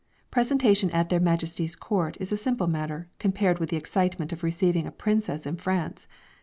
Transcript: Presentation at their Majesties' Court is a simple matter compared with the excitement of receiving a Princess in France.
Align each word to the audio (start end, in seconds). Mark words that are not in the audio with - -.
Presentation 0.31 0.89
at 0.89 1.09
their 1.09 1.19
Majesties' 1.19 1.75
Court 1.75 2.17
is 2.19 2.31
a 2.31 2.35
simple 2.35 2.65
matter 2.65 3.07
compared 3.19 3.59
with 3.59 3.69
the 3.69 3.77
excitement 3.77 4.33
of 4.33 4.41
receiving 4.41 4.87
a 4.87 4.91
Princess 4.91 5.45
in 5.45 5.57
France. 5.57 6.07